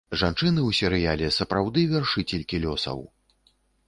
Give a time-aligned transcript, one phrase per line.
[0.19, 3.05] Жанчыны ў серыяле сапраўды вяршыцелькі лёсаў.